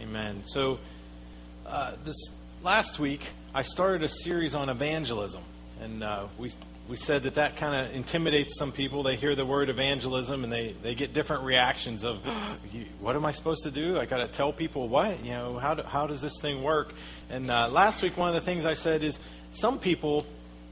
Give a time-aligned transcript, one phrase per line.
[0.00, 0.42] Amen.
[0.46, 0.78] So,
[1.64, 2.16] uh, this
[2.62, 3.22] last week,
[3.54, 5.42] I started a series on evangelism.
[5.80, 6.52] And uh, we,
[6.88, 9.02] we said that that kind of intimidates some people.
[9.02, 12.18] They hear the word evangelism and they, they get different reactions of,
[13.00, 13.98] what am I supposed to do?
[13.98, 15.24] I got to tell people what?
[15.24, 16.92] You know, how, do, how does this thing work?
[17.30, 19.18] And uh, last week, one of the things I said is
[19.52, 20.26] some people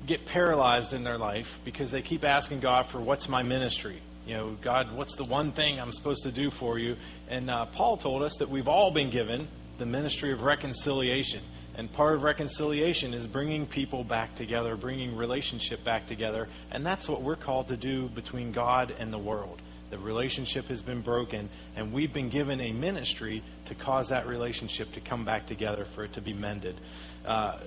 [0.06, 4.02] get paralyzed in their life because they keep asking God for what's my ministry?
[4.26, 6.96] You know, God, what's the one thing I'm supposed to do for you?
[7.28, 9.48] And uh, Paul told us that we've all been given
[9.78, 11.42] the ministry of reconciliation.
[11.76, 16.48] And part of reconciliation is bringing people back together, bringing relationship back together.
[16.70, 19.60] And that's what we're called to do between God and the world.
[19.90, 24.92] The relationship has been broken, and we've been given a ministry to cause that relationship
[24.92, 26.80] to come back together, for it to be mended.
[27.26, 27.58] Uh,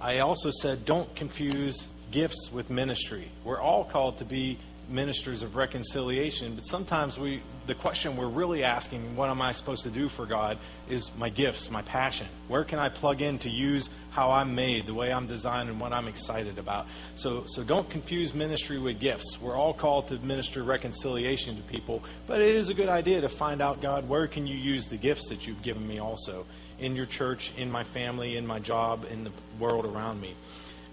[0.00, 3.30] I also said, don't confuse gifts with ministry.
[3.44, 4.58] We're all called to be
[4.90, 9.84] ministers of reconciliation, but sometimes we the question we're really asking, what am I supposed
[9.84, 10.58] to do for God,
[10.88, 12.26] is my gifts, my passion.
[12.48, 15.78] Where can I plug in to use how I'm made, the way I'm designed, and
[15.78, 16.86] what I'm excited about?
[17.14, 19.38] So, so don't confuse ministry with gifts.
[19.40, 23.28] We're all called to minister reconciliation to people, but it is a good idea to
[23.28, 26.46] find out, God, where can you use the gifts that you've given me also
[26.80, 30.34] in your church, in my family, in my job, in the world around me.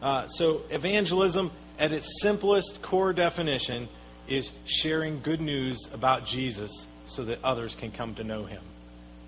[0.02, 3.88] Uh, so, evangelism, at its simplest core definition,
[4.28, 6.72] is sharing good news about Jesus
[7.06, 8.62] so that others can come to know him.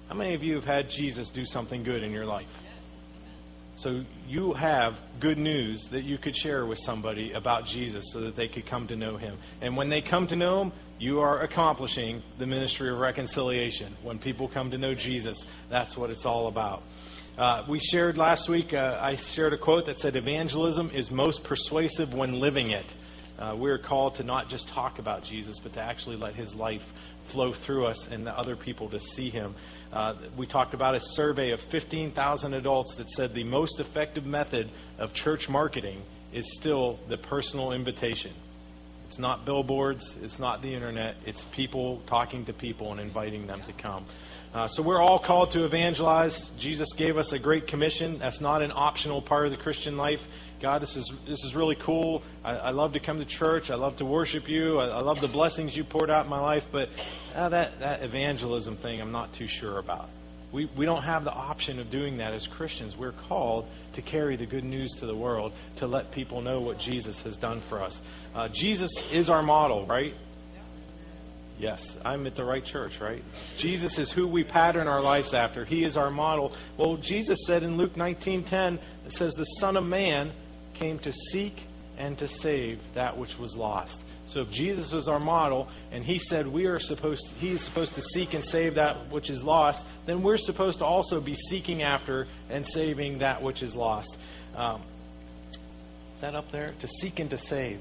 [0.10, 2.50] How many of you have had Jesus do something good in your life?
[3.76, 8.36] So you have good news that you could share with somebody about Jesus so that
[8.36, 9.38] they could come to know him.
[9.62, 13.96] And when they come to know him, you are accomplishing the ministry of reconciliation.
[14.04, 16.84] When people come to know Jesus, that's what it's all about.
[17.40, 21.42] Uh, we shared last week, uh, I shared a quote that said, Evangelism is most
[21.42, 22.86] persuasive when living it.
[23.40, 26.84] Uh, we're called to not just talk about Jesus, but to actually let his life
[27.24, 29.56] flow through us and the other people to see him.
[29.94, 34.70] Uh, we talked about a survey of 15,000 adults that said the most effective method
[34.98, 36.02] of church marketing
[36.34, 38.34] is still the personal invitation.
[39.10, 43.64] It's not billboards, it's not the internet, it's people talking to people and inviting them
[43.64, 44.06] to come.
[44.54, 46.50] Uh, so we're all called to evangelize.
[46.60, 48.20] Jesus gave us a great commission.
[48.20, 50.22] That's not an optional part of the Christian life.
[50.62, 52.22] God, this is this is really cool.
[52.44, 53.72] I, I love to come to church.
[53.72, 54.78] I love to worship you.
[54.78, 56.68] I, I love the blessings you poured out in my life.
[56.72, 56.90] But
[57.34, 60.10] uh, that that evangelism thing, I'm not too sure about.
[60.52, 62.96] We, we don't have the option of doing that as Christians.
[62.96, 63.66] We're called
[64.00, 67.36] to carry the good news to the world, to let people know what Jesus has
[67.36, 68.02] done for us.
[68.34, 70.14] Uh, Jesus is our model, right?
[71.58, 73.22] Yes, I'm at the right church, right?
[73.58, 75.66] Jesus is who we pattern our lives after.
[75.66, 76.54] He is our model.
[76.78, 80.32] Well, Jesus said in Luke 19:10, it says the Son of Man
[80.74, 81.62] came to seek
[81.98, 84.00] and to save that which was lost.
[84.30, 87.62] So if Jesus was our model and he said we are supposed to, he is
[87.62, 91.34] supposed to seek and save that which is lost, then we're supposed to also be
[91.34, 94.18] seeking after and saving that which is lost.
[94.56, 94.84] Um,
[96.14, 96.74] is that up there?
[96.82, 97.80] To seek and to save.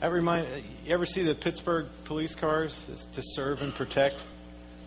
[0.00, 0.46] That remind
[0.84, 2.74] you ever see the Pittsburgh police cars
[3.14, 4.22] to serve and protect?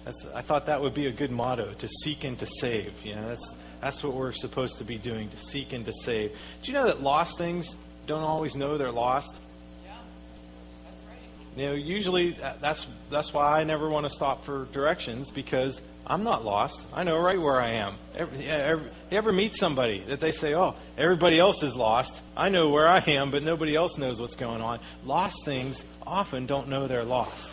[0.05, 3.03] That's, I thought that would be a good motto: to seek and to save.
[3.03, 6.37] You know, that's that's what we're supposed to be doing: to seek and to save.
[6.61, 9.33] Do you know that lost things don't always know they're lost?
[11.55, 15.81] You know, usually uh, that's that's why I never want to stop for directions because
[16.05, 16.79] I'm not lost.
[16.93, 17.97] I know right where I am.
[18.15, 22.21] Every, every, you ever meet somebody that they say, "Oh, everybody else is lost.
[22.37, 26.45] I know where I am, but nobody else knows what's going on." Lost things often
[26.45, 27.51] don't know they're lost,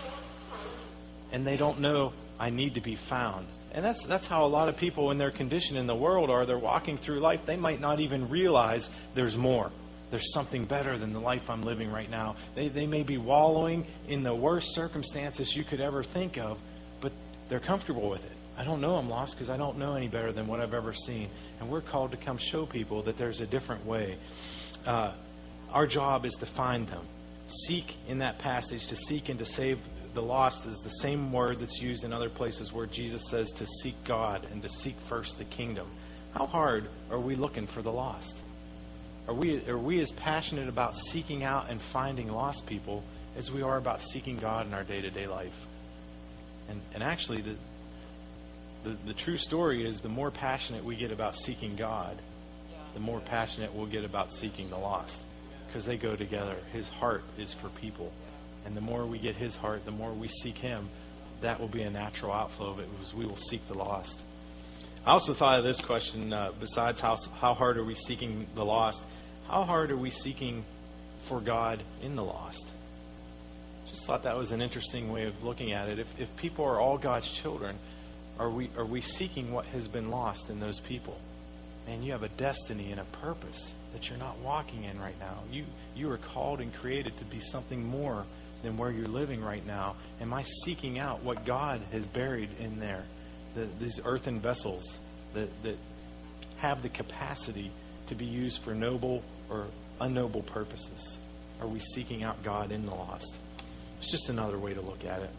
[1.32, 3.46] and they don't know I need to be found.
[3.72, 6.46] And that's that's how a lot of people in their condition in the world are.
[6.46, 7.44] They're walking through life.
[7.44, 9.70] They might not even realize there's more
[10.10, 12.36] there's something better than the life I'm living right now.
[12.54, 16.58] They, they may be wallowing in the worst circumstances you could ever think of,
[17.00, 17.12] but
[17.48, 18.32] they're comfortable with it.
[18.56, 20.92] I don't know I'm lost because I don't know any better than what I've ever
[20.92, 21.28] seen.
[21.60, 24.16] And we're called to come show people that there's a different way.
[24.86, 25.12] Uh,
[25.70, 27.06] our job is to find them.
[27.66, 29.78] Seek in that passage, to seek and to save
[30.14, 33.66] the lost is the same word that's used in other places where Jesus says to
[33.82, 35.88] seek God and to seek first the kingdom.
[36.32, 38.34] How hard are we looking for the lost?
[39.28, 43.02] Are we, are we as passionate about seeking out and finding lost people
[43.36, 45.66] as we are about seeking God in our day to day life?
[46.68, 47.56] And, and actually, the,
[48.84, 52.20] the, the true story is the more passionate we get about seeking God,
[52.94, 55.20] the more passionate we'll get about seeking the lost.
[55.66, 56.56] Because they go together.
[56.72, 58.12] His heart is for people.
[58.64, 60.88] And the more we get his heart, the more we seek him,
[61.40, 64.22] that will be a natural outflow of it because we will seek the lost.
[65.06, 68.64] I also thought of this question uh, besides how, how hard are we seeking the
[68.64, 69.04] lost?
[69.46, 70.64] How hard are we seeking
[71.28, 72.66] for God in the lost?
[73.88, 76.00] Just thought that was an interesting way of looking at it.
[76.00, 77.78] If, if people are all God's children,
[78.40, 81.20] are we, are we seeking what has been lost in those people?
[81.86, 85.44] And you have a destiny and a purpose that you're not walking in right now.
[85.52, 88.26] You, you are called and created to be something more
[88.64, 89.94] than where you're living right now.
[90.20, 93.04] Am I seeking out what God has buried in there?
[93.56, 95.00] The, these earthen vessels
[95.34, 95.76] that, that
[96.58, 97.72] have the capacity
[98.06, 99.66] to be used for noble or
[100.00, 101.18] unnoble purposes?
[101.60, 103.34] Are we seeking out God in the lost?
[103.98, 105.30] It's just another way to look at it.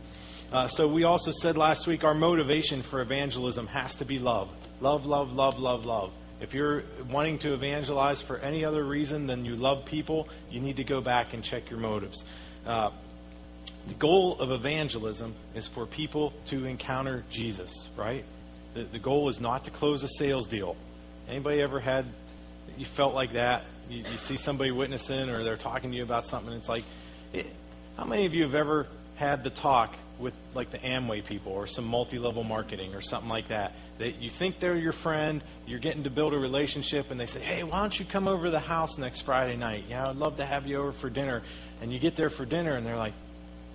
[0.51, 4.49] Uh, so we also said last week our motivation for evangelism has to be love.
[4.79, 6.11] Love, love, love, love, love.
[6.39, 10.77] If you're wanting to evangelize for any other reason than you love people, you need
[10.77, 12.23] to go back and check your motives.
[12.65, 12.91] Uh,
[13.87, 18.25] the goal of evangelism is for people to encounter Jesus, right?
[18.73, 20.75] The, the goal is not to close a sales deal.
[21.27, 22.05] Anybody ever had
[22.77, 23.65] you felt like that?
[23.89, 26.53] You, you see somebody witnessing or they're talking to you about something.
[26.53, 26.83] It's like,
[27.33, 27.47] it,
[27.97, 31.67] how many of you have ever had the talk with like the Amway people or
[31.67, 33.73] some multi-level marketing or something like that.
[33.99, 37.39] That you think they're your friend, you're getting to build a relationship, and they say,
[37.39, 39.85] "Hey, why don't you come over to the house next Friday night?
[39.89, 41.43] Yeah, I'd love to have you over for dinner."
[41.81, 43.13] And you get there for dinner, and they're like,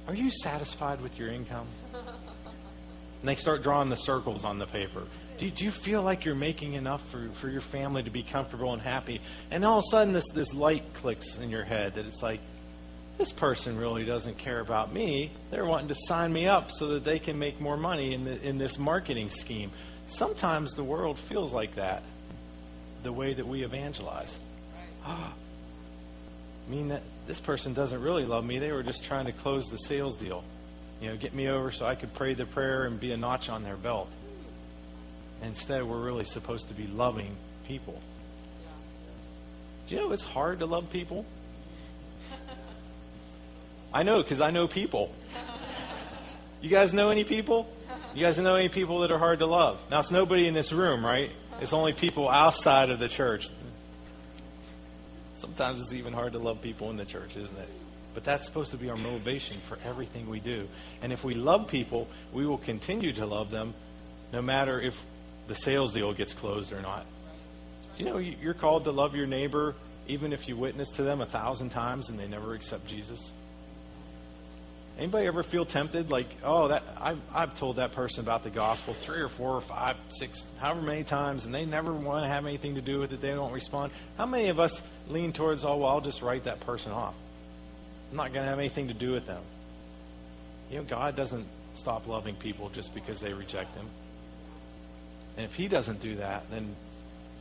[0.06, 5.04] "Are you satisfied with your income?" And they start drawing the circles on the paper.
[5.38, 8.72] Do, do you feel like you're making enough for, for your family to be comfortable
[8.72, 9.20] and happy?
[9.50, 12.40] And all of a sudden, this, this light clicks in your head that it's like,
[13.18, 15.32] this person really doesn't care about me.
[15.50, 18.40] They're wanting to sign me up so that they can make more money in, the,
[18.42, 19.70] in this marketing scheme.
[20.06, 22.02] Sometimes the world feels like that,
[23.04, 24.38] the way that we evangelize.
[25.04, 25.32] I ah,
[26.68, 28.58] mean that this person doesn't really love me.
[28.58, 30.44] They were just trying to close the sales deal
[31.02, 33.48] you know, get me over so I could pray the prayer and be a notch
[33.48, 34.08] on their belt.
[35.42, 37.36] Instead, we're really supposed to be loving
[37.66, 38.00] people.
[39.88, 41.26] Do you know it's hard to love people?
[43.92, 45.12] I know because I know people.
[46.60, 47.68] You guys know any people?
[48.14, 49.80] You guys know any people that are hard to love?
[49.90, 51.32] Now, it's nobody in this room, right?
[51.60, 53.48] It's only people outside of the church.
[55.42, 57.68] Sometimes it's even hard to love people in the church, isn't it?
[58.14, 60.68] But that's supposed to be our motivation for everything we do.
[61.02, 63.74] And if we love people, we will continue to love them
[64.32, 64.94] no matter if
[65.48, 67.06] the sales deal gets closed or not.
[67.96, 69.74] You know you're called to love your neighbor
[70.06, 73.32] even if you witness to them a thousand times and they never accept Jesus?
[74.96, 76.10] Anybody ever feel tempted?
[76.10, 79.60] Like, oh, that I've, I've told that person about the gospel three or four or
[79.60, 83.12] five, six, however many times, and they never want to have anything to do with
[83.12, 83.20] it.
[83.20, 83.92] They don't respond.
[84.18, 87.14] How many of us lean towards, oh, well, I'll just write that person off?
[88.10, 89.42] I'm not going to have anything to do with them.
[90.70, 93.88] You know, God doesn't stop loving people just because they reject Him.
[95.36, 96.76] And if He doesn't do that, then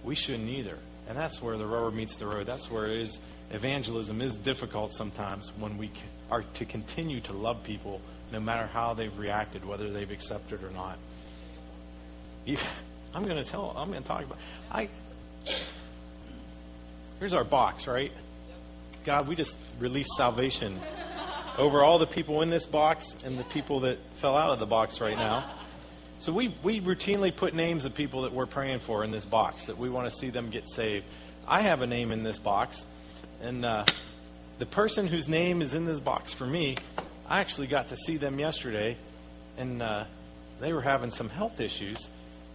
[0.03, 0.77] we shouldn't either.
[1.07, 2.47] And that's where the rubber meets the road.
[2.47, 3.19] That's where it is.
[3.51, 5.91] Evangelism is difficult sometimes when we
[6.29, 10.69] are to continue to love people no matter how they've reacted, whether they've accepted or
[10.69, 10.97] not.
[13.13, 13.73] I'm going to tell.
[13.75, 14.37] I'm going to talk about.
[14.71, 14.89] I.
[17.21, 18.11] Here's our box, right?
[19.05, 20.79] God, we just release salvation
[21.55, 24.65] over all the people in this box and the people that fell out of the
[24.65, 25.55] box right now.
[26.17, 29.67] So we, we routinely put names of people that we're praying for in this box
[29.67, 31.05] that we want to see them get saved.
[31.47, 32.83] I have a name in this box,
[33.39, 33.85] and uh,
[34.57, 36.75] the person whose name is in this box for me,
[37.27, 38.97] I actually got to see them yesterday,
[39.57, 40.05] and uh,
[40.59, 42.09] they were having some health issues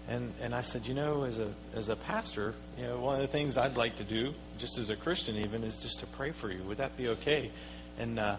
[0.08, 3.22] and and I said, you know, as a as a pastor, you know, one of
[3.22, 6.32] the things I'd like to do, just as a Christian even, is just to pray
[6.32, 6.62] for you.
[6.64, 7.50] Would that be okay?
[7.98, 8.36] And uh,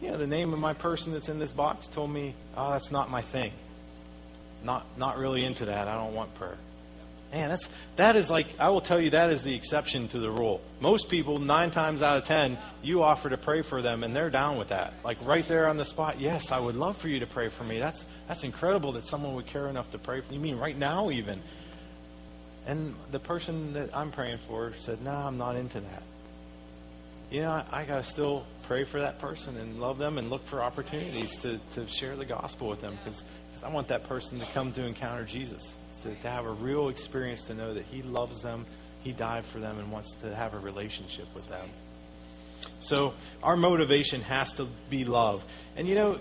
[0.00, 2.90] you know, the name of my person that's in this box told me, oh, that's
[2.90, 3.52] not my thing.
[4.62, 5.88] Not not really into that.
[5.88, 6.58] I don't want prayer.
[7.32, 10.30] Man, that's that is like I will tell you that is the exception to the
[10.30, 10.60] rule.
[10.80, 14.30] Most people, nine times out of ten, you offer to pray for them, and they're
[14.30, 14.94] down with that.
[15.04, 16.20] Like right there on the spot.
[16.20, 17.78] Yes, I would love for you to pray for me.
[17.78, 20.40] That's that's incredible that someone would care enough to pray for you.
[20.40, 21.40] Mean right now even?
[22.66, 26.02] And the person that I'm praying for said, "No, I'm not into that."
[27.30, 30.30] You know, I, I got to still pray for that person and love them and
[30.30, 33.22] look for opportunities to to share the gospel with them because
[33.62, 37.44] I want that person to come to encounter Jesus to, to have a real experience
[37.44, 38.66] to know that He loves them,
[39.00, 41.68] He died for them, and wants to have a relationship with them.
[42.80, 45.42] So our motivation has to be love.
[45.76, 46.18] And you know,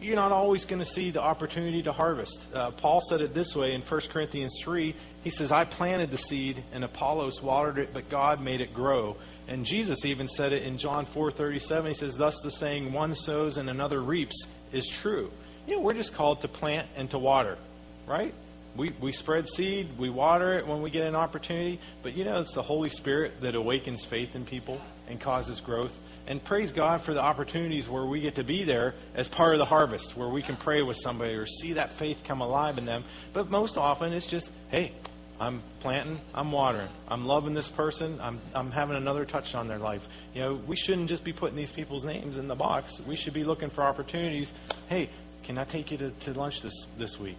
[0.00, 2.44] you're not always going to see the opportunity to harvest.
[2.52, 4.94] Uh, Paul said it this way in 1 Corinthians 3.
[5.22, 9.16] He says, I planted the seed and Apollos watered it, but God made it grow.
[9.48, 11.88] And Jesus even said it in John 4:37.
[11.88, 15.30] He says, "Thus the saying, one sows and another reaps, is true."
[15.66, 17.58] You know, we're just called to plant and to water,
[18.06, 18.34] right?
[18.76, 22.40] We, we spread seed, we water it when we get an opportunity, but you know,
[22.40, 25.92] it's the Holy Spirit that awakens faith in people and causes growth.
[26.26, 29.58] And praise God for the opportunities where we get to be there as part of
[29.58, 32.86] the harvest, where we can pray with somebody or see that faith come alive in
[32.86, 33.04] them.
[33.32, 34.92] But most often it's just, hey,
[35.40, 39.78] I'm planting, I'm watering, I'm loving this person, I'm, I'm having another touch on their
[39.78, 40.06] life.
[40.32, 43.00] You know, we shouldn't just be putting these people's names in the box.
[43.00, 44.52] We should be looking for opportunities.
[44.88, 45.10] Hey,
[45.42, 47.38] can I take you to, to lunch this, this week?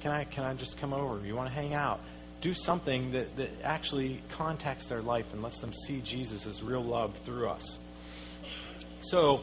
[0.00, 1.24] Can I, can I just come over?
[1.26, 2.00] You want to hang out?
[2.40, 6.82] Do something that, that actually contacts their life and lets them see Jesus as real
[6.82, 7.78] love through us.
[9.00, 9.40] So,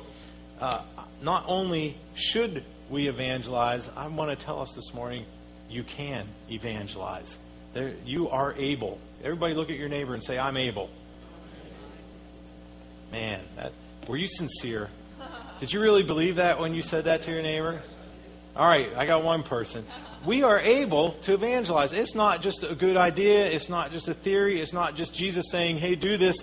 [0.60, 0.84] uh,
[1.22, 5.26] not only should we evangelize, I want to tell us this morning
[5.70, 7.40] you can evangelize.
[7.74, 9.00] There, you are able.
[9.24, 10.90] Everybody look at your neighbor and say, I'm able.
[13.12, 13.74] Man, that,
[14.08, 14.90] were you sincere?
[15.60, 17.82] Did you really believe that when you said that to your neighbor?
[18.56, 19.86] All right, I got one person.
[20.26, 21.94] We are able to evangelize.
[21.94, 23.46] It's not just a good idea.
[23.46, 24.60] It's not just a theory.
[24.60, 26.38] It's not just Jesus saying, hey, do this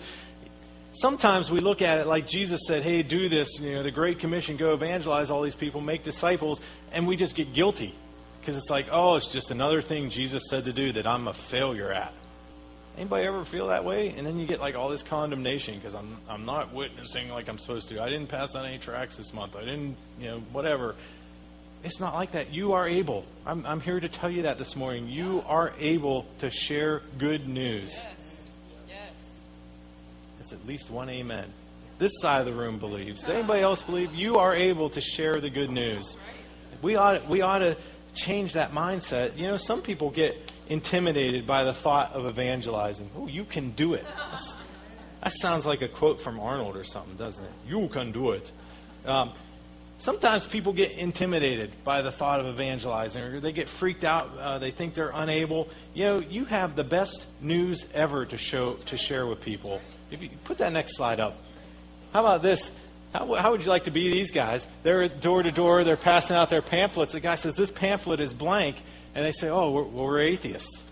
[0.92, 4.18] sometimes we look at it like Jesus said, hey, do this, you know, the Great
[4.18, 6.60] Commission, go evangelize all these people, make disciples,
[6.92, 7.94] and we just get guilty.
[8.40, 11.32] Because it's like, oh, it's just another thing Jesus said to do that I'm a
[11.32, 12.12] failure at.
[12.96, 14.08] Anybody ever feel that way?
[14.10, 17.56] And then you get like all this condemnation because I'm I'm not witnessing like I'm
[17.56, 18.02] supposed to.
[18.02, 19.56] I didn't pass on any tracts this month.
[19.56, 20.94] I didn't, you know, whatever.
[21.84, 22.52] It's not like that.
[22.52, 23.24] You are able.
[23.44, 25.08] I'm I'm here to tell you that this morning.
[25.08, 27.92] You are able to share good news.
[27.94, 28.06] Yes.
[28.88, 29.12] yes.
[30.38, 31.52] That's at least one amen.
[31.98, 33.20] This side of the room believes.
[33.20, 34.14] Does anybody else believe?
[34.14, 36.16] You are able to share the good news.
[36.82, 37.76] We ought, we ought to
[38.12, 39.36] change that mindset.
[39.36, 43.08] You know, some people get intimidated by the thought of evangelizing.
[43.16, 44.04] Oh, you can do it.
[44.32, 44.56] That's,
[45.22, 47.52] that sounds like a quote from Arnold or something, doesn't it?
[47.66, 48.50] You can do it.
[49.04, 49.32] Um,
[49.98, 54.58] sometimes people get intimidated by the thought of evangelizing or they get freaked out uh,
[54.58, 58.96] they think they're unable you know you have the best news ever to show to
[58.96, 59.80] share with people
[60.12, 61.36] if you put that next slide up.
[62.12, 62.70] How about this?
[63.14, 64.66] How, how, would you like to be these guys?
[64.82, 67.12] They're door to door, they're passing out their pamphlets.
[67.12, 68.76] The guy says, This pamphlet is blank.
[69.14, 70.82] And they say, Oh, we're, we're atheists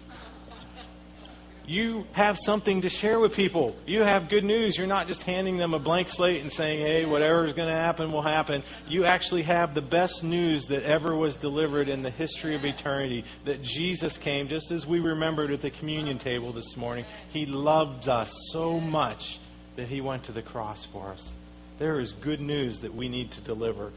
[1.66, 3.76] you have something to share with people.
[3.86, 4.76] You have good news.
[4.76, 7.76] You're not just handing them a blank slate and saying, hey, whatever is going to
[7.76, 8.62] happen will happen.
[8.88, 13.24] You actually have the best news that ever was delivered in the history of eternity
[13.44, 17.04] that Jesus came, just as we remembered at the communion table this morning.
[17.28, 19.38] He loved us so much
[19.76, 21.32] that he went to the cross for us.
[21.78, 23.92] There is good news that we need to deliver.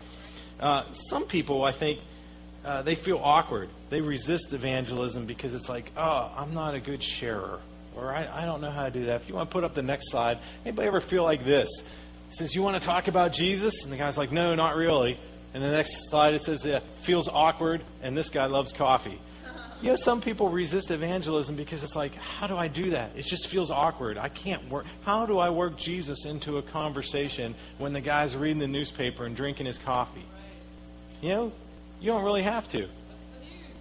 [0.60, 2.00] Uh, some people, I think,
[2.64, 3.70] uh, they feel awkward.
[3.90, 7.60] They resist evangelism because it's like, oh, I'm not a good sharer,
[7.96, 9.22] or I, I don't know how to do that.
[9.22, 11.70] If you want to put up the next slide, anybody ever feel like this?
[12.30, 13.84] It says, you want to talk about Jesus?
[13.84, 15.20] And the guy's like, no, not really.
[15.54, 19.20] And the next slide it says, yeah, feels awkward, and this guy loves coffee.
[19.82, 23.12] You know, some people resist evangelism because it's like, how do I do that?
[23.18, 24.18] It just feels awkward.
[24.18, 24.86] I can't work.
[25.02, 29.36] How do I work Jesus into a conversation when the guy's reading the newspaper and
[29.36, 30.26] drinking his coffee?
[31.22, 31.52] You know,
[32.04, 32.90] you don't really have to.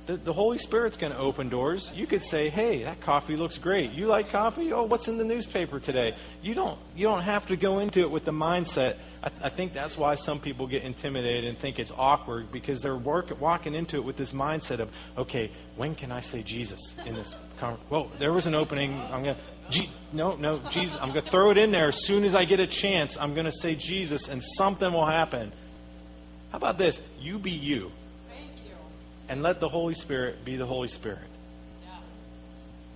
[0.06, 1.90] The, the Holy Spirit's going to open doors.
[1.94, 3.92] You could say, "Hey, that coffee looks great.
[3.92, 4.72] You like coffee?
[4.72, 6.78] Oh, what's in the newspaper today?" You don't.
[6.94, 8.98] You don't have to go into it with the mindset.
[9.24, 12.96] I, I think that's why some people get intimidated and think it's awkward because they're
[12.96, 14.88] work, walking into it with this mindset of,
[15.18, 18.94] "Okay, when can I say Jesus in this?" Con- well, there was an opening.
[19.10, 19.36] I'm going
[19.70, 19.86] to.
[20.12, 20.96] no, no, Jesus.
[21.00, 23.16] I'm going to throw it in there as soon as I get a chance.
[23.18, 25.52] I'm going to say Jesus, and something will happen.
[26.50, 27.00] How about this?
[27.18, 27.90] You be you
[29.28, 31.28] and let the Holy Spirit be the Holy Spirit.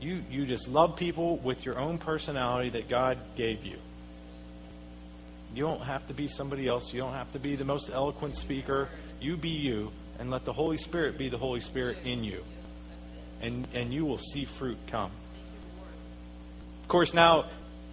[0.00, 3.78] You, you just love people with your own personality that God gave you.
[5.54, 6.92] You don't have to be somebody else.
[6.92, 8.88] You don't have to be the most eloquent speaker.
[9.21, 12.45] You be you, and let the Holy Spirit be the Holy Spirit in you.
[13.40, 15.11] And, and you will see fruit come.
[16.83, 17.47] Of course, now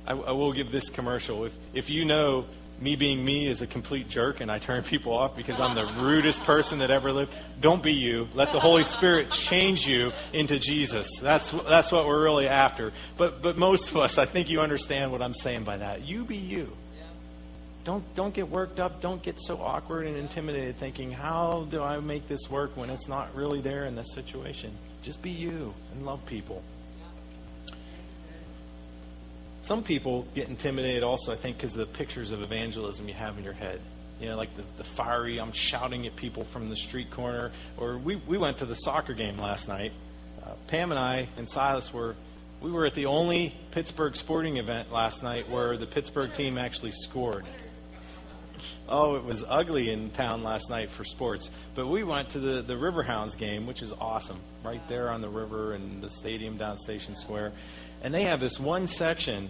[0.05, 1.45] I, I will give this commercial.
[1.45, 2.45] If, if you know
[2.83, 5.85] me being me is a complete jerk and I turn people off because I'm the
[6.03, 7.31] rudest person that ever lived.
[7.61, 8.27] Don't be you.
[8.33, 11.07] Let the Holy Spirit change you into Jesus.
[11.21, 12.91] That's that's what we're really after.
[13.17, 16.05] But but most of us, I think you understand what I'm saying by that.
[16.05, 16.75] You be you.
[17.85, 19.01] Don't don't get worked up.
[19.01, 23.07] Don't get so awkward and intimidated thinking, "How do I make this work when it's
[23.07, 26.63] not really there in this situation?" Just be you and love people.
[29.63, 33.37] Some people get intimidated also, I think, because of the pictures of evangelism you have
[33.37, 33.79] in your head.
[34.19, 37.51] You know, like the, the fiery, I'm shouting at people from the street corner.
[37.77, 39.93] Or we, we went to the soccer game last night.
[40.45, 42.15] Uh, Pam and I and Silas were
[42.61, 46.91] we were at the only Pittsburgh sporting event last night where the Pittsburgh team actually
[46.91, 47.45] scored.
[48.87, 51.49] Oh, it was ugly in town last night for sports.
[51.75, 55.29] But we went to the, the Riverhounds game, which is awesome, right there on the
[55.29, 57.53] river and the stadium down Station Square.
[58.03, 59.49] And they have this one section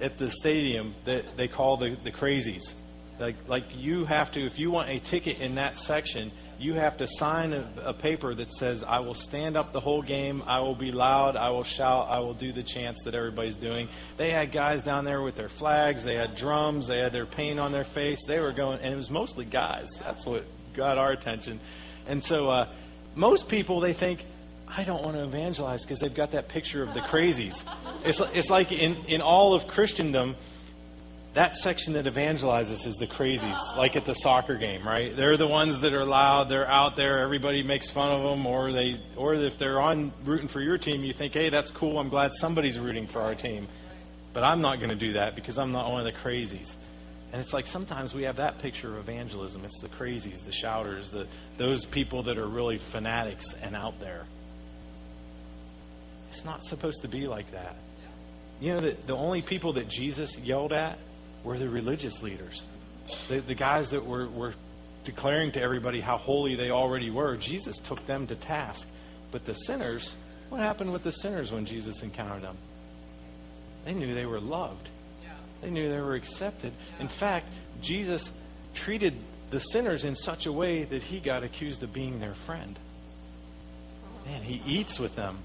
[0.00, 2.74] at the stadium that they call the, the crazies.
[3.18, 6.96] Like, like you have to, if you want a ticket in that section, you have
[6.96, 10.60] to sign a, a, paper that says, I will stand up the whole game, I
[10.60, 13.88] will be loud, I will shout, I will do the chants that everybody's doing.
[14.16, 17.60] They had guys down there with their flags, they had drums, they had their paint
[17.60, 18.24] on their face.
[18.26, 19.88] They were going, and it was mostly guys.
[20.00, 20.44] That's what
[20.74, 21.60] got our attention.
[22.06, 22.72] And so uh,
[23.14, 24.24] most people, they think,
[24.74, 27.62] I don't want to evangelize because they've got that picture of the crazies.
[28.04, 30.34] It's, it's like in, in all of Christendom,
[31.34, 35.14] that section that evangelizes is the crazies, like at the soccer game, right?
[35.14, 38.72] They're the ones that are loud, they're out there, everybody makes fun of them, or
[38.72, 42.08] they, or if they're on rooting for your team, you think, hey, that's cool, I'm
[42.08, 43.68] glad somebody's rooting for our team.
[44.32, 46.76] But I'm not going to do that because I'm not one of the crazies.
[47.32, 49.64] And it's like sometimes we have that picture of evangelism.
[49.64, 51.26] It's the crazies, the shouters, the,
[51.58, 54.26] those people that are really fanatics and out there.
[56.32, 57.76] It's not supposed to be like that.
[58.58, 60.98] You know, the, the only people that Jesus yelled at
[61.44, 62.64] were the religious leaders,
[63.28, 64.54] the, the guys that were, were
[65.04, 67.36] declaring to everybody how holy they already were.
[67.36, 68.88] Jesus took them to task.
[69.30, 70.14] But the sinners,
[70.48, 72.56] what happened with the sinners when Jesus encountered them?
[73.84, 74.88] They knew they were loved.
[75.60, 76.72] They knew they were accepted.
[76.98, 77.46] In fact,
[77.82, 78.32] Jesus
[78.72, 79.14] treated
[79.50, 82.78] the sinners in such a way that he got accused of being their friend.
[84.24, 85.36] Man, he eats with them.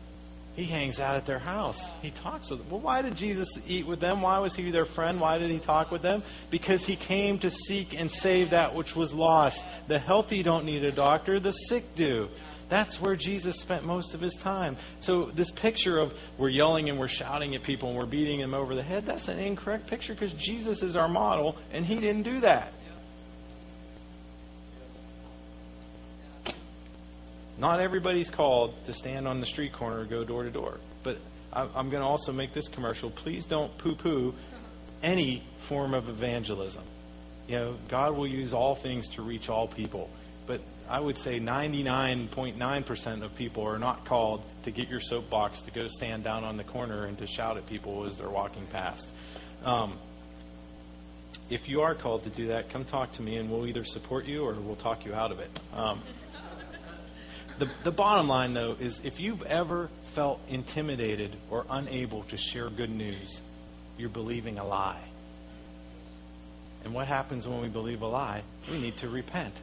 [0.57, 1.79] He hangs out at their house.
[2.01, 2.71] He talks with them.
[2.71, 4.23] Well, why did Jesus eat with them?
[4.23, 5.21] Why was he their friend?
[5.21, 6.23] Why did he talk with them?
[6.49, 9.63] Because he came to seek and save that which was lost.
[9.87, 12.29] The healthy don't need a doctor, the sick do.
[12.69, 14.77] That's where Jesus spent most of his time.
[14.99, 18.55] So, this picture of we're yelling and we're shouting at people and we're beating them
[18.55, 22.23] over the head, that's an incorrect picture because Jesus is our model and he didn't
[22.23, 22.73] do that.
[27.57, 30.77] Not everybody's called to stand on the street corner or go door to door.
[31.03, 31.17] But
[31.53, 33.09] I'm going to also make this commercial.
[33.09, 34.35] Please don't poo poo
[35.01, 36.83] any form of evangelism.
[37.47, 40.09] You know, God will use all things to reach all people.
[40.45, 45.71] But I would say 99.9% of people are not called to get your soapbox to
[45.71, 49.11] go stand down on the corner and to shout at people as they're walking past.
[49.63, 49.98] Um,
[51.50, 54.25] if you are called to do that, come talk to me and we'll either support
[54.25, 55.50] you or we'll talk you out of it.
[55.74, 56.01] Um,
[57.59, 62.70] the, the bottom line, though, is if you've ever felt intimidated or unable to share
[62.70, 63.41] good news,
[63.98, 65.03] you're believing a lie.
[66.83, 68.43] And what happens when we believe a lie?
[68.70, 69.53] We need to repent,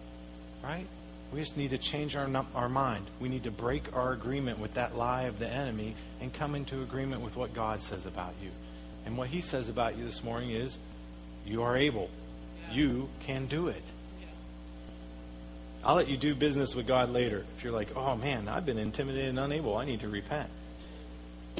[0.62, 0.86] right?
[1.32, 3.06] We just need to change our, our mind.
[3.20, 6.82] We need to break our agreement with that lie of the enemy and come into
[6.82, 8.50] agreement with what God says about you.
[9.06, 10.78] And what He says about you this morning is,
[11.46, 12.10] you are able.
[12.72, 13.82] You can do it.
[15.84, 17.44] I'll let you do business with God later.
[17.56, 20.48] If you're like, oh man, I've been intimidated and unable, I need to repent.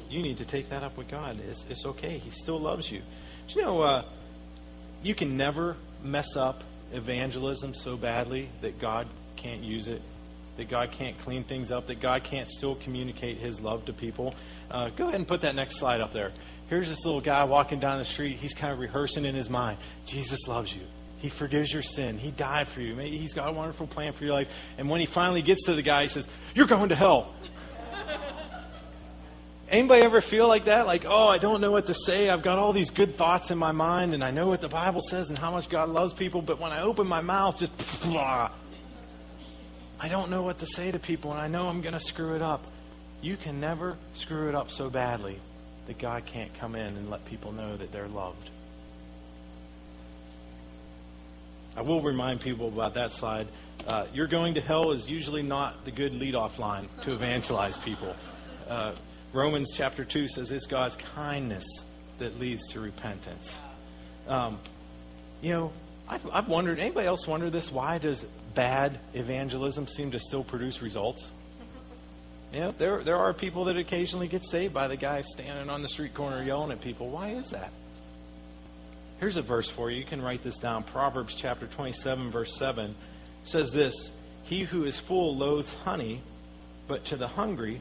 [0.08, 1.38] You need to take that up with God.
[1.40, 2.18] It's, it's okay.
[2.18, 3.02] He still loves you.
[3.48, 4.04] Do you know, uh,
[5.02, 10.00] you can never mess up evangelism so badly that God can't use it,
[10.56, 14.34] that God can't clean things up, that God can't still communicate His love to people.
[14.70, 16.32] Uh, go ahead and put that next slide up there.
[16.68, 18.38] Here's this little guy walking down the street.
[18.38, 20.86] He's kind of rehearsing in his mind Jesus loves you.
[21.24, 22.18] He forgives your sin.
[22.18, 22.94] He died for you.
[22.96, 24.46] He's got a wonderful plan for your life.
[24.76, 27.34] And when he finally gets to the guy, he says, You're going to hell.
[29.70, 30.86] Anybody ever feel like that?
[30.86, 32.28] Like, oh, I don't know what to say.
[32.28, 35.00] I've got all these good thoughts in my mind, and I know what the Bible
[35.00, 38.52] says and how much God loves people, but when I open my mouth, just blah.
[39.98, 42.34] I don't know what to say to people, and I know I'm going to screw
[42.34, 42.66] it up.
[43.22, 45.40] You can never screw it up so badly
[45.86, 48.50] that God can't come in and let people know that they're loved.
[51.76, 53.48] I will remind people about that slide.
[53.86, 58.14] Uh, you're going to hell is usually not the good leadoff line to evangelize people.
[58.68, 58.94] Uh,
[59.32, 61.64] Romans chapter 2 says it's God's kindness
[62.18, 63.58] that leads to repentance.
[64.28, 64.60] Um,
[65.42, 65.72] you know,
[66.08, 67.72] I've, I've wondered, anybody else wonder this?
[67.72, 71.32] Why does bad evangelism seem to still produce results?
[72.52, 75.82] You know, there, there are people that occasionally get saved by the guy standing on
[75.82, 77.10] the street corner yelling at people.
[77.10, 77.72] Why is that?
[79.24, 80.00] Here's a verse for you.
[80.00, 80.82] You can write this down.
[80.82, 82.94] Proverbs chapter 27, verse 7
[83.44, 86.20] says this He who is full loathes honey,
[86.86, 87.80] but to the hungry,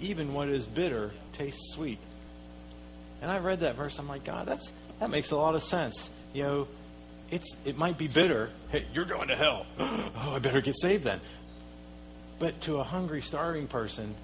[0.00, 1.98] even what is bitter tastes sweet.
[3.20, 3.98] And I read that verse.
[3.98, 6.08] I'm like, God, that's that makes a lot of sense.
[6.32, 6.68] You know,
[7.28, 8.50] it's it might be bitter.
[8.70, 9.66] Hey, you're going to hell.
[9.80, 11.20] oh, I better get saved then.
[12.38, 14.14] But to a hungry, starving person,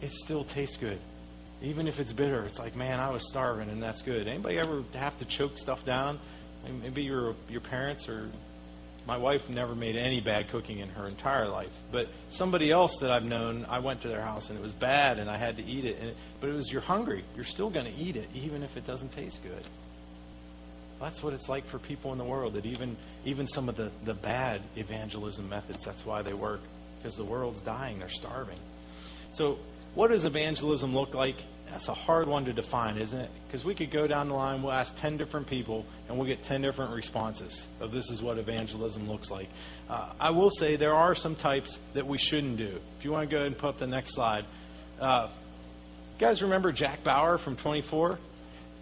[0.00, 1.00] it still tastes good.
[1.64, 4.28] Even if it's bitter, it's like, man, I was starving, and that's good.
[4.28, 6.18] Anybody ever have to choke stuff down?
[6.82, 8.30] Maybe your your parents or
[9.06, 13.10] My wife never made any bad cooking in her entire life, but somebody else that
[13.10, 15.62] I've known, I went to their house and it was bad, and I had to
[15.62, 15.98] eat it.
[16.00, 18.86] And, but it was you're hungry, you're still going to eat it, even if it
[18.86, 19.62] doesn't taste good.
[21.00, 22.54] That's what it's like for people in the world.
[22.54, 22.96] That even
[23.26, 26.60] even some of the the bad evangelism methods, that's why they work
[27.04, 28.58] because the world's dying, they're starving.
[29.32, 29.58] So,
[29.94, 31.36] what does evangelism look like?
[31.70, 33.30] That's a hard one to define, isn't it?
[33.46, 36.44] Because we could go down the line, we'll ask 10 different people, and we'll get
[36.44, 39.48] 10 different responses of this is what evangelism looks like.
[39.88, 42.78] Uh, I will say there are some types that we shouldn't do.
[42.98, 44.44] If you want to go ahead and put up the next slide.
[45.00, 45.28] Uh,
[46.14, 48.18] you guys remember Jack Bauer from 24?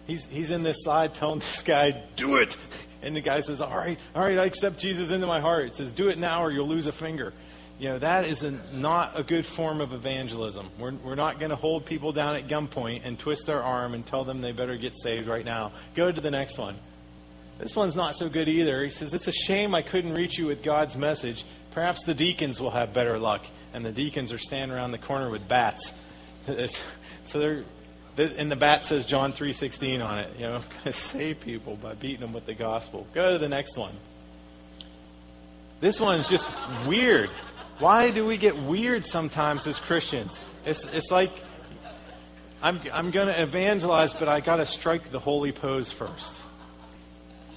[0.05, 2.57] He's, he's in this slide telling this guy, do it.
[3.01, 5.67] And the guy says, all right, all right, I accept Jesus into my heart.
[5.67, 7.33] It says, do it now or you'll lose a finger
[7.79, 10.69] you know, that is a, not a good form of evangelism.
[10.79, 14.05] We're, we're not going to hold people down at gunpoint and twist their arm and
[14.05, 15.73] tell them they better get saved right now.
[15.95, 16.77] Go to the next one.
[17.59, 18.83] This one's not so good either.
[18.83, 21.45] He says, It's a shame I couldn't reach you with God's message.
[21.71, 23.45] Perhaps the deacons will have better luck.
[23.73, 25.91] And the deacons are standing around the corner with bats.
[27.23, 27.63] so they're.
[28.15, 31.95] And the bat says John 3:16 on it, you know, I'm gonna save people by
[31.95, 33.07] beating them with the gospel.
[33.11, 33.97] Go to the next one.
[35.83, 36.47] This one's just
[36.85, 37.29] weird.
[37.83, 40.39] Why do we get weird sometimes as Christians?
[40.65, 41.33] It's, it's like
[42.61, 46.31] I'm, I'm going to evangelize, but I got to strike the holy pose first.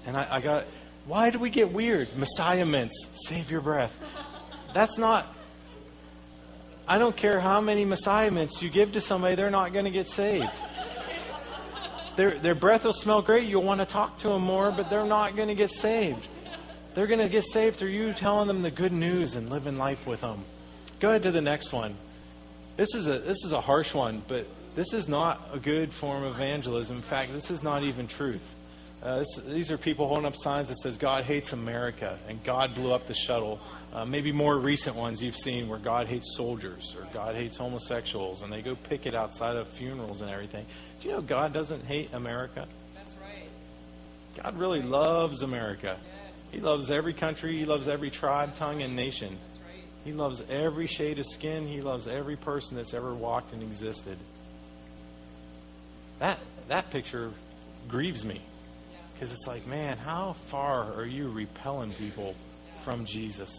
[0.05, 0.65] And I, I got,
[1.05, 2.09] why do we get weird?
[2.19, 4.01] Messiah mints, save your breath.
[4.75, 5.33] That's not,
[6.89, 9.93] I don't care how many Messiah mints you give to somebody, they're not going to
[9.93, 10.51] get saved.
[12.17, 13.47] Their, their breath will smell great.
[13.47, 16.27] You'll want to talk to them more, but they're not going to get saved.
[16.97, 20.07] They're going to get saved through you telling them the good news and living life
[20.07, 20.43] with them.
[20.99, 21.95] Go ahead to the next one.
[22.79, 26.25] This is a this is a harsh one, but this is not a good form
[26.25, 26.97] of evangelism.
[26.97, 28.41] In fact, this is not even truth.
[29.03, 32.75] Uh, this, these are people holding up signs that says God hates America and God
[32.75, 33.61] blew up the shuttle.
[33.93, 38.41] Uh, maybe more recent ones you've seen where God hates soldiers or God hates homosexuals,
[38.41, 40.65] and they go picket outside of funerals and everything.
[41.03, 42.67] Do you know God doesn't hate America?
[42.95, 43.51] That's right.
[44.43, 45.99] God really loves America.
[46.03, 46.16] Yeah.
[46.51, 47.59] He loves every country.
[47.59, 49.39] He loves every tribe, tongue, and nation.
[50.05, 51.67] He loves every shade of skin.
[51.67, 54.17] He loves every person that's ever walked and existed.
[56.21, 57.33] That that picture
[57.89, 58.41] grieves me
[59.13, 62.35] because it's like, man, how far are you repelling people
[62.85, 63.51] from Jesus?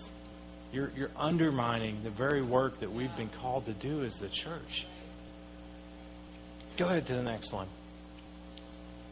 [0.71, 4.85] You're you're undermining the very work that we've been called to do as the church.
[6.77, 7.67] Go ahead to the next one.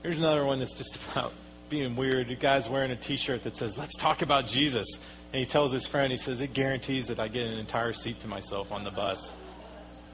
[0.03, 1.33] Here's another one that's just about
[1.69, 2.31] being weird.
[2.31, 4.87] A guy's wearing a T-shirt that says "Let's talk about Jesus,"
[5.33, 8.19] and he tells his friend, he says, "It guarantees that I get an entire seat
[8.21, 9.33] to myself on the bus."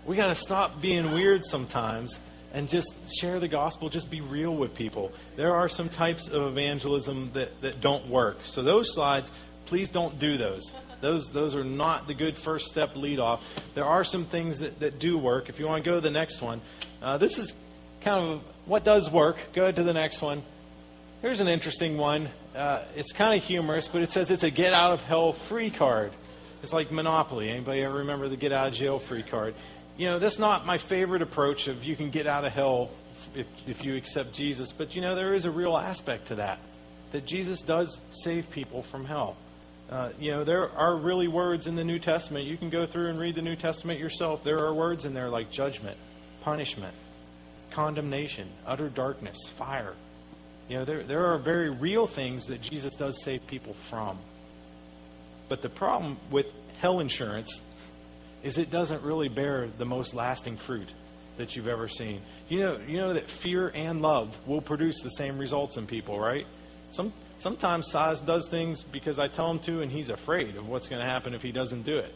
[0.05, 2.19] We got to stop being weird sometimes
[2.53, 3.89] and just share the gospel.
[3.89, 5.11] Just be real with people.
[5.35, 8.39] There are some types of evangelism that, that don't work.
[8.45, 9.31] So those slides,
[9.65, 10.73] please don't do those.
[11.01, 13.43] Those those are not the good first step lead off.
[13.73, 15.49] There are some things that, that do work.
[15.49, 16.61] If you want to go to the next one,
[17.01, 17.53] uh, this is
[18.01, 19.37] kind of what does work.
[19.53, 20.43] Go to the next one.
[21.21, 22.29] Here's an interesting one.
[22.55, 25.69] Uh, it's kind of humorous, but it says it's a get out of hell free
[25.69, 26.13] card.
[26.63, 27.47] It's like Monopoly.
[27.47, 29.53] Anybody ever remember the get out of jail free card?
[29.97, 32.89] You know, that's not my favorite approach of you can get out of hell
[33.35, 34.71] if, if you accept Jesus.
[34.71, 36.57] But, you know, there is a real aspect to that,
[37.11, 39.37] that Jesus does save people from hell.
[39.91, 42.45] Uh, you know, there are really words in the New Testament.
[42.45, 44.43] You can go through and read the New Testament yourself.
[44.43, 45.97] There are words in there like judgment,
[46.39, 46.95] punishment,
[47.69, 49.93] condemnation, utter darkness, fire.
[50.67, 54.17] You know, there, there are very real things that Jesus does save people from.
[55.49, 56.45] But the problem with
[56.79, 57.61] hell insurance
[58.43, 60.87] is it doesn't really bear the most lasting fruit
[61.37, 62.21] that you've ever seen.
[62.47, 66.19] You know, you know that fear and love will produce the same results in people,
[66.19, 66.45] right?
[66.91, 70.87] Some, sometimes Silas does things because I tell him to, and he's afraid of what's
[70.87, 72.13] going to happen if he doesn't do it.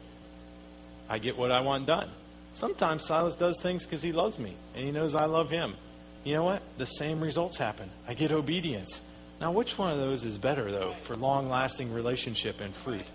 [1.09, 2.09] I get what I want done.
[2.53, 5.75] Sometimes Silas does things because he loves me, and he knows I love him
[6.25, 6.63] you know what?
[6.77, 7.89] The same results happen.
[8.07, 8.99] I get obedience.
[9.39, 13.05] Now, which one of those is better, though, for long lasting relationship and fruit?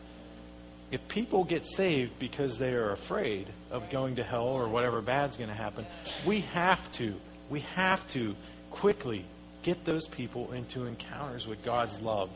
[0.92, 5.36] If people get saved because they are afraid of going to hell or whatever bad's
[5.36, 5.86] going to happen,
[6.24, 7.14] we have to,
[7.48, 8.36] we have to
[8.70, 9.24] quickly
[9.62, 12.30] get those people into encounters with God's love,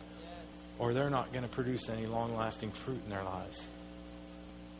[0.79, 3.67] or they're not going to produce any long lasting fruit in their lives.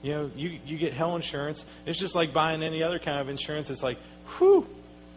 [0.03, 1.65] You know, you, you get hell insurance.
[1.87, 3.71] It's just like buying any other kind of insurance.
[3.71, 3.99] It's like,
[4.39, 4.67] whew,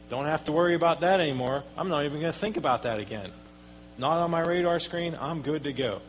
[0.10, 1.64] don't have to worry about that anymore.
[1.78, 3.32] I'm not even going to think about that again.
[3.98, 5.18] Not on my radar screen.
[5.20, 6.02] I'm good to go.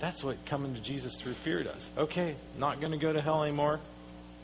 [0.00, 1.88] That's what coming to Jesus through fear does.
[1.96, 3.80] Okay, not going to go to hell anymore.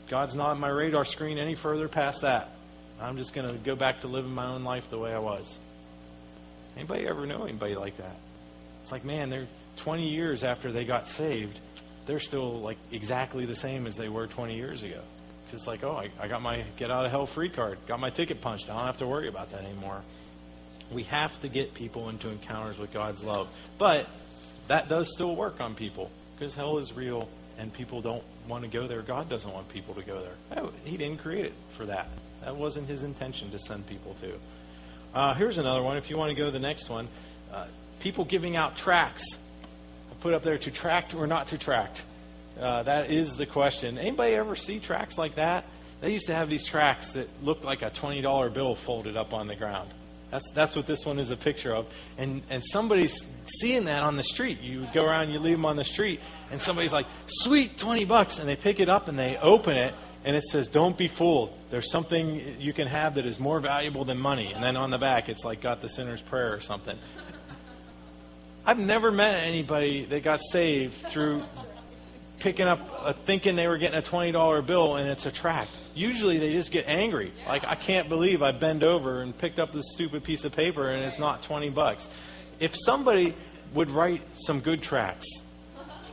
[0.09, 2.49] God's not on my radar screen any further past that.
[2.99, 5.57] I'm just going to go back to living my own life the way I was.
[6.75, 8.15] Anybody ever know anybody like that?
[8.81, 11.59] It's like, man, they're 20 years after they got saved,
[12.05, 15.01] they're still like exactly the same as they were 20 years ago.
[15.51, 18.09] Just like, oh, I, I got my get out of hell free card, got my
[18.09, 18.69] ticket punched.
[18.69, 20.01] I don't have to worry about that anymore.
[20.91, 23.47] We have to get people into encounters with God's love.
[23.77, 24.07] But
[24.67, 28.69] that does still work on people because hell is real and people don't want to
[28.69, 29.01] go there.
[29.01, 30.63] God doesn't want people to go there.
[30.85, 32.07] He didn't create it for that.
[32.43, 34.39] That wasn't his intention to send people to.
[35.13, 35.97] Uh, here's another one.
[35.97, 37.07] If you want to go to the next one,
[37.51, 37.67] uh,
[37.99, 39.37] people giving out tracts.
[40.11, 42.03] I put up there to tract or not to tract.
[42.59, 43.97] Uh, that is the question.
[43.97, 45.65] Anybody ever see tracts like that?
[46.01, 49.33] They used to have these tracts that looked like a twenty dollar bill folded up
[49.33, 49.93] on the ground.
[50.31, 51.87] That's that's what this one is a picture of.
[52.17, 54.61] And and somebody's seeing that on the street.
[54.61, 56.19] You go around, you leave them on the street,
[56.51, 59.93] and somebody's like, "Sweet, twenty bucks," and they pick it up and they open it,
[60.25, 61.53] and it says, "Don't be fooled.
[61.71, 64.97] There's something you can have that is more valuable than money." And then on the
[64.97, 66.97] back, it's like got the sinner's prayer or something.
[68.65, 71.43] I've never met anybody that got saved through
[72.39, 75.71] picking up, a, thinking they were getting a twenty dollar bill, and it's a tract.
[75.93, 77.33] Usually, they just get angry.
[77.47, 80.89] Like, I can't believe I bend over and picked up this stupid piece of paper,
[80.89, 82.09] and it's not twenty bucks.
[82.59, 83.35] If somebody
[83.73, 85.43] would write some good tracts,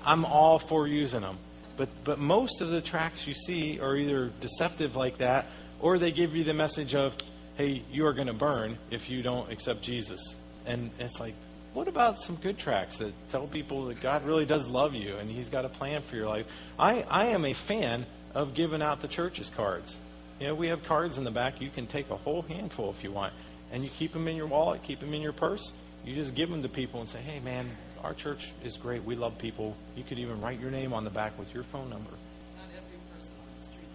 [0.04, 1.38] I'm all for using them.
[1.76, 5.46] But but most of the tracts you see are either deceptive like that,
[5.80, 7.14] or they give you the message of,
[7.56, 10.20] "Hey, you are going to burn if you don't accept Jesus."
[10.66, 11.34] And it's like,
[11.76, 15.30] what about some good tracts that tell people that God really does love you and
[15.30, 16.46] He's got a plan for your life?
[16.78, 19.94] I, I am a fan of giving out the church's cards.
[20.40, 21.60] You know, we have cards in the back.
[21.60, 23.34] You can take a whole handful if you want,
[23.70, 25.70] and you keep them in your wallet, keep them in your purse.
[26.02, 27.68] You just give them to people and say, "Hey, man,
[28.02, 29.04] our church is great.
[29.04, 29.76] We love people.
[29.96, 32.12] You could even write your name on the back with your phone number."
[32.56, 33.88] Not every person on the street.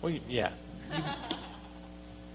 [0.00, 1.36] Well, yeah.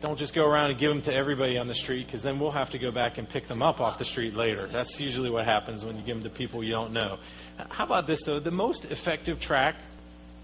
[0.01, 2.51] Don't just go around and give them to everybody on the street because then we'll
[2.51, 4.67] have to go back and pick them up off the street later.
[4.67, 7.17] That's usually what happens when you give them to people you don't know.
[7.69, 8.39] How about this though?
[8.39, 9.87] The most effective tract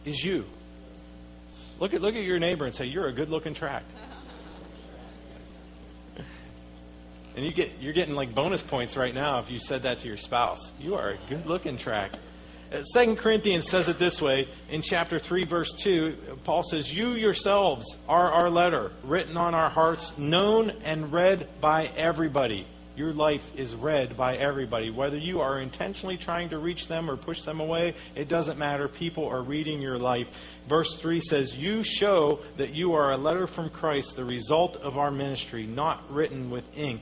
[0.06, 0.46] is you.
[1.80, 3.92] Look at look at your neighbor and say, "You're a good-looking tract."
[7.36, 10.08] And you get you're getting like bonus points right now if you said that to
[10.08, 10.72] your spouse.
[10.80, 12.20] You are a good-looking tract.
[12.72, 16.38] Uh, Second Corinthians says it this way in chapter 3, verse 2.
[16.46, 21.88] Paul says, You yourselves are our letter, written on our hearts, known and read by
[21.98, 22.66] everybody.
[22.96, 24.90] Your life is read by everybody.
[24.90, 28.88] Whether you are intentionally trying to reach them or push them away, it doesn't matter.
[28.88, 30.28] People are reading your life.
[30.70, 34.98] Verse 3 says, You show that you are a letter from Christ, the result of
[34.98, 37.02] our ministry, not written with ink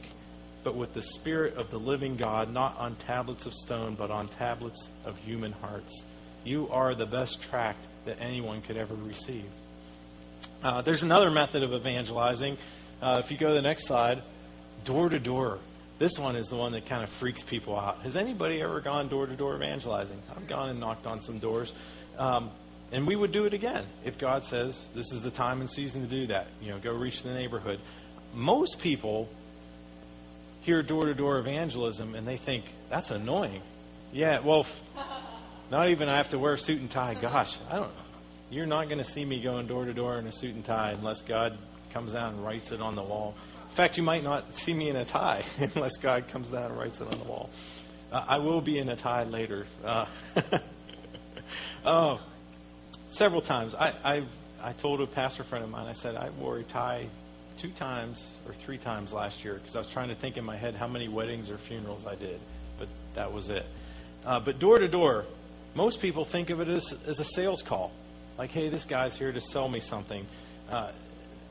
[0.63, 4.27] but with the Spirit of the living God, not on tablets of stone, but on
[4.27, 6.03] tablets of human hearts.
[6.43, 9.45] You are the best tract that anyone could ever receive.
[10.63, 12.57] Uh, there's another method of evangelizing.
[13.01, 14.21] Uh, if you go to the next slide,
[14.83, 15.59] door to door.
[15.99, 18.01] This one is the one that kind of freaks people out.
[18.03, 20.21] Has anybody ever gone door to door evangelizing?
[20.35, 21.73] I've gone and knocked on some doors.
[22.17, 22.51] Um,
[22.91, 26.01] and we would do it again if God says this is the time and season
[26.01, 26.47] to do that.
[26.61, 27.79] You know, go reach the neighborhood.
[28.33, 29.29] Most people
[30.61, 33.61] hear door to door evangelism and they think, that's annoying.
[34.11, 34.65] Yeah, well,
[35.71, 37.13] not even I have to wear a suit and tie.
[37.13, 38.03] Gosh, I don't know.
[38.49, 40.91] You're not going to see me going door to door in a suit and tie
[40.91, 41.57] unless God
[41.93, 43.35] comes down and writes it on the wall.
[43.69, 45.45] In fact, you might not see me in a tie
[45.75, 47.49] unless God comes down and writes it on the wall.
[48.11, 49.67] Uh, I will be in a tie later.
[49.85, 50.07] Uh,
[51.85, 52.19] oh,
[53.09, 53.75] several times.
[53.75, 54.23] I, I
[54.61, 55.87] I told a pastor friend of mine.
[55.87, 57.07] I said I wore a tie
[57.59, 60.57] two times or three times last year because I was trying to think in my
[60.57, 62.39] head how many weddings or funerals I did,
[62.77, 63.65] but that was it.
[64.25, 65.25] Uh, but door to door,
[65.75, 67.91] most people think of it as, as a sales call.
[68.37, 70.25] Like, hey, this guy's here to sell me something.
[70.69, 70.91] Uh,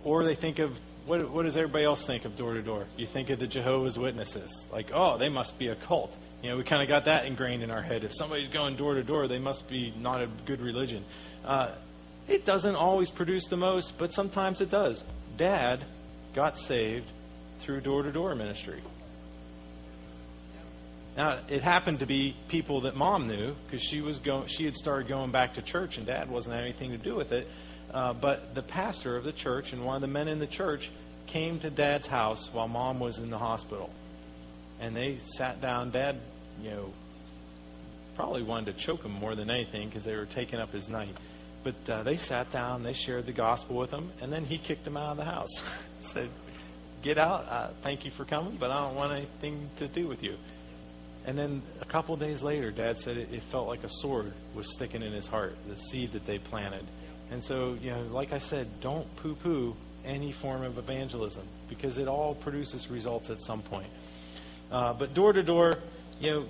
[0.05, 2.87] or they think of, what, what does everybody else think of door to door?
[2.97, 4.67] You think of the Jehovah's Witnesses.
[4.73, 6.17] Like, oh, they must be a cult.
[6.43, 8.05] You know, we kind of got that ingrained in our head.
[8.05, 11.05] If somebody's going door to door, they must be not a good religion.
[11.45, 11.73] Uh,
[12.29, 15.03] it doesn't always produce the most, but sometimes it does.
[15.37, 15.85] Dad
[16.39, 17.11] got saved
[17.59, 18.81] through door to door ministry.
[21.17, 24.77] Now, it happened to be people that mom knew because she was going, she had
[24.77, 27.49] started going back to church, and dad wasn't having anything to do with it.
[27.93, 30.93] Uh, but the pastor of the church and one of the men in the church
[31.27, 33.91] came to dad's house while mom was in the hospital,
[34.79, 35.91] and they sat down.
[35.91, 36.21] Dad,
[36.63, 36.93] you know,
[38.15, 41.17] probably wanted to choke him more than anything because they were taking up his night.
[41.63, 44.85] But uh, they sat down, they shared the gospel with him, and then he kicked
[44.85, 45.63] them out of the house.
[46.01, 46.31] Said,
[47.03, 47.47] Get out.
[47.49, 50.37] Uh, thank you for coming, but I don't want anything to do with you.
[51.25, 54.73] And then a couple days later, Dad said it, it felt like a sword was
[54.73, 56.87] sticking in his heart, the seed that they planted.
[57.31, 61.99] And so, you know, like I said, don't poo poo any form of evangelism because
[61.99, 63.93] it all produces results at some point.
[64.71, 65.79] Uh, but door to door,
[66.19, 66.47] you know,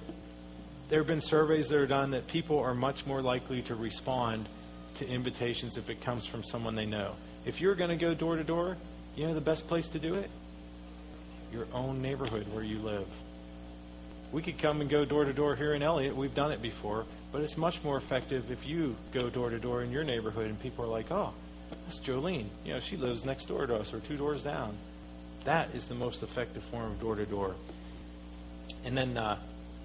[0.89, 4.49] there have been surveys that are done that people are much more likely to respond
[4.99, 7.15] to invitations if it comes from someone they know.
[7.45, 8.77] If you're going to go door to door,
[9.17, 10.31] you know the best place to do it?
[11.53, 13.07] Your own neighborhood where you live.
[14.31, 16.15] We could come and go door to door here in Elliott.
[16.15, 17.07] We've done it before.
[17.33, 20.61] But it's much more effective if you go door to door in your neighborhood and
[20.61, 21.33] people are like, oh,
[21.71, 22.47] that's Jolene.
[22.65, 24.77] You know, she lives next door to us or two doors down.
[25.45, 27.55] That is the most effective form of door to door.
[28.85, 29.39] And then uh,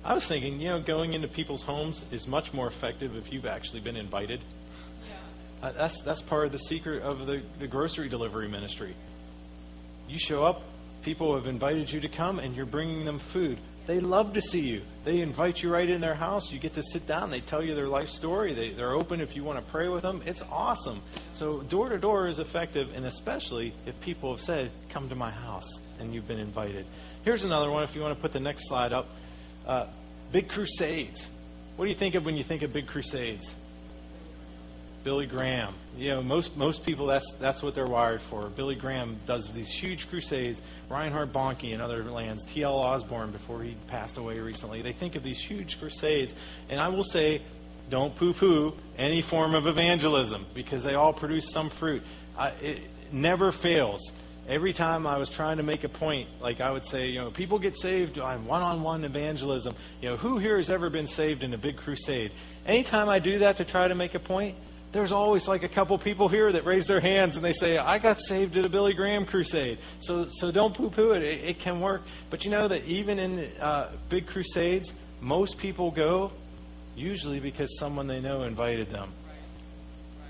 [0.03, 3.45] I was thinking, you know, going into people's homes is much more effective if you've
[3.45, 4.41] actually been invited.
[5.63, 8.93] Uh, that's that's part of the secret of the, the grocery delivery ministry.
[10.09, 10.61] You show up,
[11.03, 13.57] people have invited you to come, and you're bringing them food.
[13.87, 14.81] They love to see you.
[15.05, 16.51] They invite you right in their house.
[16.51, 17.29] You get to sit down.
[17.29, 18.53] They tell you their life story.
[18.53, 20.21] They, they're open if you want to pray with them.
[20.25, 21.01] It's awesome.
[21.31, 25.31] So door to door is effective, and especially if people have said, "Come to my
[25.31, 26.85] house," and you've been invited.
[27.23, 27.83] Here's another one.
[27.83, 29.11] If you want to put the next slide up,
[29.65, 29.85] uh,
[30.33, 31.29] big crusades.
[31.77, 33.55] What do you think of when you think of big crusades?
[35.03, 35.73] Billy Graham.
[35.97, 38.49] You know, most most people that's that's what they're wired for.
[38.49, 40.61] Billy Graham does these huge crusades.
[40.89, 42.43] Reinhard Bonnke in other lands.
[42.45, 42.73] T.L.
[42.73, 44.81] Osborn before he passed away recently.
[44.81, 46.33] They think of these huge crusades,
[46.69, 47.41] and I will say,
[47.89, 52.03] don't poo-poo any form of evangelism because they all produce some fruit.
[52.37, 54.11] I, it never fails.
[54.47, 57.31] Every time I was trying to make a point, like I would say, you know,
[57.31, 59.73] people get saved on one-on-one evangelism.
[60.01, 62.31] You know, who here has ever been saved in a big crusade?
[62.65, 64.57] Anytime I do that to try to make a point,
[64.93, 67.97] there's always like a couple people here that raise their hands and they say, I
[67.97, 69.79] got saved at a Billy Graham crusade.
[69.99, 71.23] So, so don't poo poo it.
[71.23, 71.43] it.
[71.43, 72.03] It can work.
[72.29, 76.31] But you know that even in uh, big crusades, most people go
[76.95, 79.11] usually because someone they know invited them.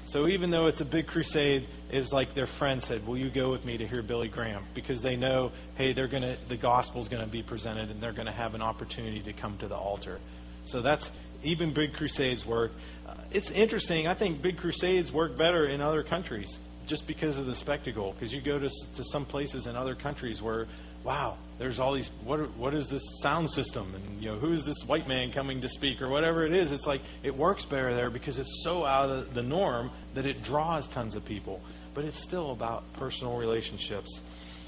[0.05, 3.51] So even though it's a big crusade, it's like their friend said, "Will you go
[3.51, 7.25] with me to hear Billy Graham?" Because they know, hey, they're gonna the gospel's gonna
[7.25, 10.19] be presented, and they're gonna have an opportunity to come to the altar.
[10.65, 11.11] So that's
[11.43, 12.71] even big crusades work.
[13.07, 14.07] Uh, it's interesting.
[14.07, 18.13] I think big crusades work better in other countries just because of the spectacle.
[18.13, 20.67] Because you go to to some places in other countries where,
[21.03, 22.09] wow, there's all these.
[22.23, 23.93] What what is this sound system?
[23.95, 26.71] And you know, who is this white man coming to speak or whatever it is?
[26.71, 30.43] It's like it works better there because it's so out of the norm that it
[30.43, 31.61] draws tons of people.
[31.93, 34.21] But it's still about personal relationships.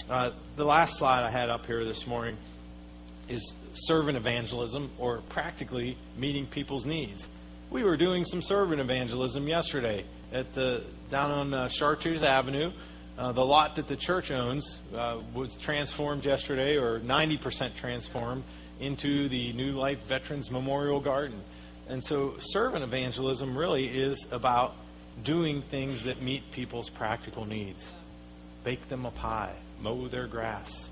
[0.09, 2.37] Uh, the last slide I had up here this morning
[3.27, 7.27] is servant evangelism, or practically meeting people's needs.
[7.69, 12.71] We were doing some servant evangelism yesterday at the down on uh, Chartreuse Avenue.
[13.17, 18.43] Uh, the lot that the church owns uh, was transformed yesterday, or 90% transformed,
[18.79, 21.41] into the New Life Veterans Memorial Garden.
[21.87, 24.75] And so, servant evangelism really is about
[25.23, 27.91] doing things that meet people's practical needs.
[28.63, 30.89] Bake them a pie, mow their grass,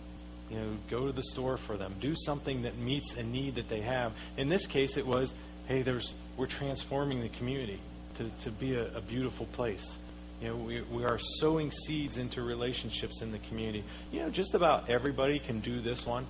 [0.54, 3.70] you know, go to the store for them, do something that meets a need that
[3.70, 4.14] they have.
[4.38, 5.34] In this case, it was,
[5.68, 7.82] hey, there's we're transforming the community
[8.16, 9.98] to, to be a, a beautiful place.
[10.42, 13.84] You know, we, we are sowing seeds into relationships in the community.
[14.12, 16.28] You know, just about everybody can do this one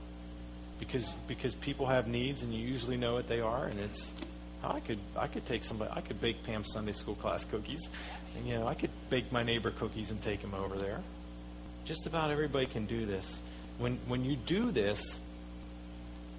[0.79, 4.09] because because people have needs and you usually know what they are and it's
[4.63, 7.89] oh, I could I could take somebody I could bake Pam's Sunday school class cookies
[8.37, 11.01] and you know I could bake my neighbor cookies and take them over there.
[11.85, 13.39] Just about everybody can do this.
[13.77, 15.01] When when you do this,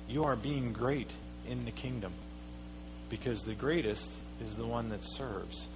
[0.08, 1.10] you are being great
[1.46, 2.12] in the kingdom
[3.08, 5.68] because the greatest is the one that serves.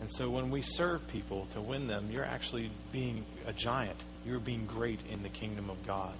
[0.00, 3.96] And so when we serve people to win them, you're actually being a giant.
[4.26, 6.16] You're being great in the kingdom of God.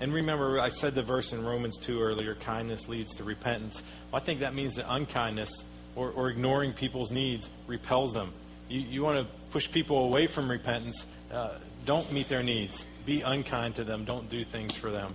[0.00, 3.82] And remember, I said the verse in Romans 2 earlier kindness leads to repentance.
[4.10, 5.50] Well, I think that means that unkindness
[5.94, 8.32] or, or ignoring people's needs repels them.
[8.68, 12.86] You, you want to push people away from repentance, uh, don't meet their needs.
[13.04, 14.04] Be unkind to them.
[14.04, 15.14] Don't do things for them.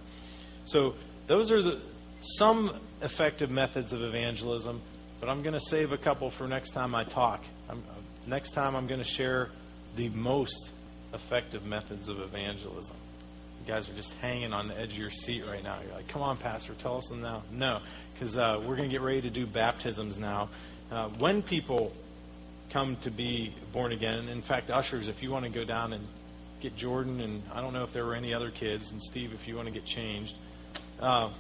[0.66, 0.96] So,
[1.28, 1.82] those are the,
[2.22, 4.82] some effective methods of evangelism,
[5.20, 7.44] but I'm going to save a couple for next time I talk.
[7.70, 7.84] I'm,
[8.26, 9.50] next time, I'm going to share
[9.96, 10.72] the most
[11.14, 12.96] effective methods of evangelism.
[13.62, 15.80] You guys are just hanging on the edge of your seat right now.
[15.82, 17.44] You're like, come on, Pastor, tell us them now.
[17.52, 17.80] No,
[18.14, 20.50] because uh, we're going to get ready to do baptisms now.
[20.92, 21.92] Uh, when people
[22.70, 26.06] come to be born again, in fact, ushers, if you want to go down and
[26.60, 29.48] get Jordan, and I don't know if there were any other kids, and Steve, if
[29.48, 30.36] you want to get changed.
[31.00, 31.32] Uh,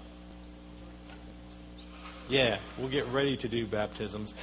[2.29, 4.33] yeah, we'll get ready to do baptisms.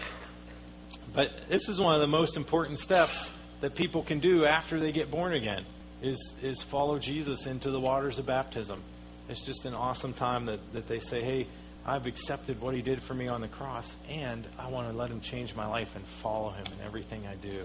[1.12, 3.30] But this is one of the most important steps
[3.60, 5.64] that people can do after they get born again
[6.02, 8.82] is is follow Jesus into the waters of baptism.
[9.28, 11.46] It's just an awesome time that, that they say, Hey,
[11.86, 15.10] I've accepted what he did for me on the cross, and I want to let
[15.10, 17.64] him change my life and follow him in everything I do.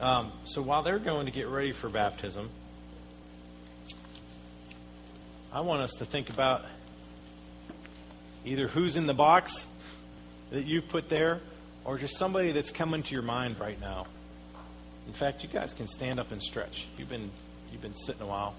[0.00, 2.50] Um, so while they're going to get ready for baptism,
[5.52, 6.64] I want us to think about
[8.44, 9.66] either who's in the box
[10.50, 11.40] that you put there,
[11.84, 14.06] or just somebody that's coming to your mind right now.
[15.06, 16.86] In fact, you guys can stand up and stretch.
[16.96, 17.30] You've been
[17.72, 18.54] you've been sitting a while.